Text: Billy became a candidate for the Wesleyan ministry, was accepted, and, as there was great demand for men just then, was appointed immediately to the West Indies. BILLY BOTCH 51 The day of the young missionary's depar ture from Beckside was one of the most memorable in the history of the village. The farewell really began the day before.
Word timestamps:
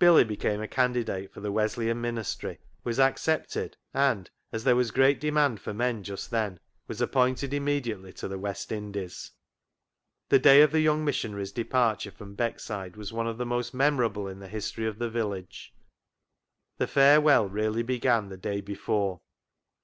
Billy 0.00 0.24
became 0.24 0.60
a 0.60 0.66
candidate 0.66 1.32
for 1.32 1.38
the 1.38 1.52
Wesleyan 1.52 2.00
ministry, 2.00 2.58
was 2.82 2.98
accepted, 2.98 3.76
and, 3.94 4.28
as 4.50 4.64
there 4.64 4.74
was 4.74 4.90
great 4.90 5.20
demand 5.20 5.60
for 5.60 5.72
men 5.72 6.02
just 6.02 6.32
then, 6.32 6.58
was 6.88 7.00
appointed 7.00 7.54
immediately 7.54 8.12
to 8.14 8.26
the 8.26 8.36
West 8.36 8.72
Indies. 8.72 9.30
BILLY 10.28 10.38
BOTCH 10.38 10.40
51 10.40 10.40
The 10.40 10.42
day 10.58 10.62
of 10.62 10.72
the 10.72 10.80
young 10.80 11.04
missionary's 11.04 11.52
depar 11.52 11.96
ture 12.00 12.10
from 12.10 12.34
Beckside 12.36 12.96
was 12.96 13.12
one 13.12 13.28
of 13.28 13.38
the 13.38 13.46
most 13.46 13.72
memorable 13.72 14.26
in 14.26 14.40
the 14.40 14.48
history 14.48 14.88
of 14.88 14.98
the 14.98 15.08
village. 15.08 15.72
The 16.78 16.88
farewell 16.88 17.48
really 17.48 17.84
began 17.84 18.28
the 18.28 18.36
day 18.36 18.60
before. 18.60 19.20